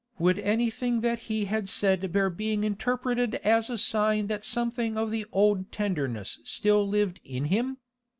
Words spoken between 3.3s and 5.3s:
as a sign that something of the